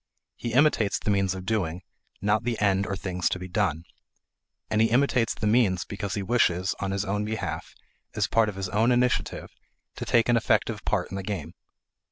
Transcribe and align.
He 0.35 0.53
imitates 0.53 0.97
the 0.97 1.11
means 1.11 1.35
of 1.35 1.45
doing, 1.45 1.83
not 2.23 2.43
the 2.43 2.59
end 2.59 2.87
or 2.87 2.95
thing 2.95 3.21
to 3.21 3.37
be 3.37 3.47
done. 3.47 3.83
And 4.67 4.81
he 4.81 4.89
imitates 4.89 5.35
the 5.35 5.45
means 5.45 5.85
because 5.85 6.15
he 6.15 6.23
wishes, 6.23 6.73
on 6.79 6.89
his 6.89 7.05
own 7.05 7.23
behalf, 7.23 7.75
as 8.15 8.25
part 8.25 8.49
of 8.49 8.55
his 8.55 8.67
own 8.69 8.91
initiative, 8.91 9.51
to 9.97 10.03
take 10.05 10.27
an 10.27 10.37
effective 10.37 10.83
part 10.85 11.11
in 11.11 11.17
the 11.17 11.21
game. 11.21 11.53